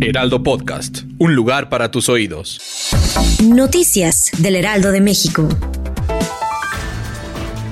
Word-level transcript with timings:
Heraldo 0.00 0.42
Podcast, 0.42 1.02
un 1.18 1.36
lugar 1.36 1.68
para 1.68 1.92
tus 1.92 2.08
oídos. 2.08 2.90
Noticias 3.44 4.32
del 4.38 4.56
Heraldo 4.56 4.90
de 4.90 5.00
México. 5.00 5.48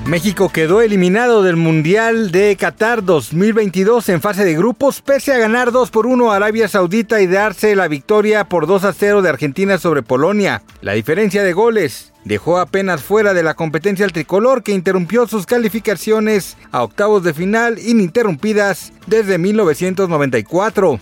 México 0.05 0.49
quedó 0.49 0.81
eliminado 0.81 1.43
del 1.43 1.57
Mundial 1.57 2.31
de 2.31 2.55
Qatar 2.55 3.03
2022 3.03 4.07
en 4.09 4.21
fase 4.21 4.45
de 4.45 4.55
grupos, 4.55 5.01
pese 5.01 5.33
a 5.33 5.37
ganar 5.37 5.73
2 5.73 5.91
por 5.91 6.07
1 6.07 6.31
a 6.31 6.37
Arabia 6.37 6.69
Saudita 6.69 7.21
y 7.21 7.27
darse 7.27 7.75
la 7.75 7.89
victoria 7.89 8.45
por 8.45 8.65
2 8.65 8.85
a 8.85 8.93
0 8.93 9.21
de 9.21 9.29
Argentina 9.29 9.77
sobre 9.77 10.03
Polonia. 10.03 10.63
La 10.81 10.93
diferencia 10.93 11.43
de 11.43 11.51
goles 11.51 12.12
dejó 12.25 12.59
apenas 12.59 13.01
fuera 13.01 13.33
de 13.33 13.43
la 13.43 13.53
competencia 13.53 14.05
al 14.05 14.13
tricolor 14.13 14.63
que 14.63 14.73
interrumpió 14.73 15.27
sus 15.27 15.45
calificaciones 15.45 16.57
a 16.71 16.83
octavos 16.83 17.23
de 17.23 17.33
final 17.33 17.79
ininterrumpidas 17.79 18.93
desde 19.07 19.37
1994. 19.37 20.99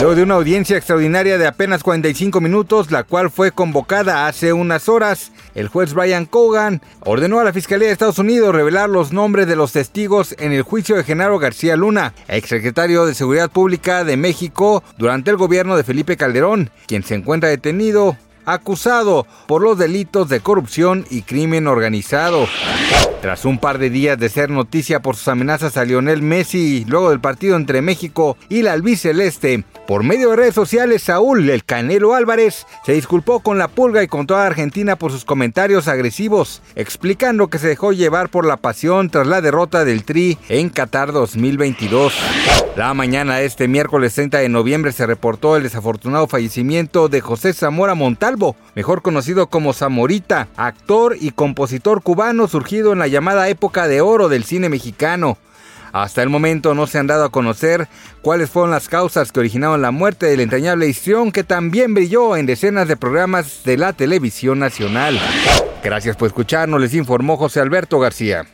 Luego 0.00 0.14
de 0.14 0.22
una 0.22 0.34
audiencia 0.34 0.76
extraordinaria 0.76 1.38
de 1.38 1.46
apenas 1.46 1.82
45 1.82 2.40
minutos, 2.40 2.90
la 2.90 3.04
cual 3.04 3.30
fue 3.30 3.50
convocada 3.50 4.26
hace 4.26 4.52
unas 4.52 4.88
horas, 4.88 5.32
el 5.54 5.68
juez 5.68 5.94
Brian 5.94 6.26
Cogan 6.26 6.82
ordenó 7.00 7.40
a 7.40 7.44
la 7.44 7.52
Fiscalía 7.52 7.86
de 7.86 7.92
Estados 7.92 8.18
Unidos 8.18 8.54
revelar 8.54 8.90
los 8.90 9.12
nombres 9.12 9.46
de 9.46 9.56
los 9.56 9.72
testigos 9.72 10.34
en 10.38 10.52
el 10.52 10.62
juicio 10.62 10.96
de 10.96 11.04
Genaro 11.04 11.38
García 11.38 11.76
Luna, 11.76 12.12
exsecretario 12.28 13.06
de 13.06 13.14
Seguridad 13.14 13.50
Pública 13.50 14.04
de 14.04 14.16
México 14.16 14.82
durante 14.98 15.30
el 15.30 15.36
gobierno 15.36 15.76
de 15.76 15.84
Felipe 15.84 16.16
Calderón, 16.16 16.70
quien 16.86 17.02
se 17.02 17.14
encuentra 17.14 17.48
detenido 17.48 18.16
acusado 18.46 19.26
por 19.46 19.60
los 19.60 19.76
delitos 19.76 20.28
de 20.28 20.40
corrupción 20.40 21.04
y 21.10 21.22
crimen 21.22 21.66
organizado. 21.66 22.46
Tras 23.20 23.44
un 23.44 23.58
par 23.58 23.78
de 23.78 23.90
días 23.90 24.18
de 24.18 24.28
ser 24.28 24.50
noticia 24.50 25.00
por 25.00 25.16
sus 25.16 25.28
amenazas 25.28 25.76
a 25.76 25.84
Lionel 25.84 26.22
Messi 26.22 26.84
luego 26.86 27.10
del 27.10 27.20
partido 27.20 27.56
entre 27.56 27.82
México 27.82 28.36
y 28.48 28.62
la 28.62 28.72
albiceleste, 28.72 29.64
por 29.86 30.04
medio 30.04 30.30
de 30.30 30.36
redes 30.36 30.54
sociales 30.54 31.02
Saúl 31.02 31.48
El 31.50 31.64
Canelo 31.64 32.14
Álvarez 32.14 32.66
se 32.84 32.92
disculpó 32.92 33.40
con 33.40 33.58
la 33.58 33.68
pulga 33.68 34.02
y 34.02 34.06
con 34.06 34.26
toda 34.26 34.46
Argentina 34.46 34.96
por 34.96 35.10
sus 35.10 35.24
comentarios 35.24 35.88
agresivos, 35.88 36.62
explicando 36.76 37.48
que 37.48 37.58
se 37.58 37.68
dejó 37.68 37.92
llevar 37.92 38.28
por 38.28 38.46
la 38.46 38.56
pasión 38.56 39.10
tras 39.10 39.26
la 39.26 39.40
derrota 39.40 39.84
del 39.84 40.04
Tri 40.04 40.38
en 40.48 40.68
Qatar 40.68 41.12
2022. 41.12 42.14
La 42.76 42.92
mañana 42.94 43.36
de 43.36 43.46
este 43.46 43.68
miércoles 43.68 44.14
30 44.14 44.38
de 44.38 44.48
noviembre 44.50 44.92
se 44.92 45.06
reportó 45.06 45.56
el 45.56 45.62
desafortunado 45.62 46.26
fallecimiento 46.26 47.08
de 47.08 47.22
José 47.22 47.54
Zamora 47.54 47.94
Mejor 48.74 49.02
conocido 49.02 49.48
como 49.48 49.72
Zamorita, 49.72 50.48
actor 50.56 51.16
y 51.20 51.30
compositor 51.30 52.02
cubano 52.02 52.48
surgido 52.48 52.92
en 52.92 52.98
la 52.98 53.08
llamada 53.08 53.48
época 53.48 53.88
de 53.88 54.00
oro 54.00 54.28
del 54.28 54.44
cine 54.44 54.68
mexicano. 54.68 55.38
Hasta 55.92 56.22
el 56.22 56.28
momento 56.28 56.74
no 56.74 56.86
se 56.86 56.98
han 56.98 57.06
dado 57.06 57.24
a 57.24 57.30
conocer 57.30 57.88
cuáles 58.20 58.50
fueron 58.50 58.70
las 58.70 58.88
causas 58.88 59.32
que 59.32 59.40
originaron 59.40 59.80
la 59.80 59.92
muerte 59.92 60.26
del 60.26 60.40
entrañable 60.40 60.88
histrión 60.88 61.32
que 61.32 61.42
también 61.42 61.94
brilló 61.94 62.36
en 62.36 62.44
decenas 62.44 62.86
de 62.86 62.96
programas 62.96 63.62
de 63.64 63.78
la 63.78 63.94
televisión 63.94 64.58
nacional. 64.58 65.18
Gracias 65.82 66.16
por 66.16 66.26
escucharnos, 66.26 66.80
les 66.80 66.92
informó 66.94 67.36
José 67.36 67.60
Alberto 67.60 67.98
García. 67.98 68.44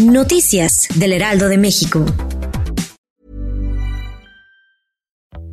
Noticias 0.00 0.86
del 0.94 1.12
Heraldo 1.12 1.48
de 1.48 1.58
México. 1.58 2.06